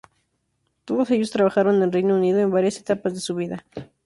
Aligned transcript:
Todos 0.83 1.11
ellos 1.11 1.29
trabajaron 1.29 1.83
en 1.83 1.91
Reino 1.91 2.15
Unido 2.15 2.39
en 2.39 2.49
varias 2.49 2.79
etapas 2.79 3.13
de 3.13 3.19
su 3.19 3.35
vida. 3.35 3.63